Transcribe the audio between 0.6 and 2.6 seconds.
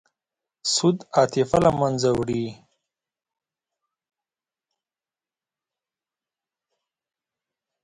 سود عاطفه له منځه وړي.